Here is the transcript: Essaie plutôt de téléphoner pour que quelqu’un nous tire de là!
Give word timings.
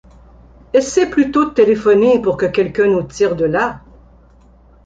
Essaie 0.73 1.11
plutôt 1.11 1.45
de 1.45 1.53
téléphoner 1.53 2.19
pour 2.19 2.35
que 2.35 2.47
quelqu’un 2.47 2.87
nous 2.87 3.03
tire 3.03 3.35
de 3.35 3.45
là! 3.45 3.81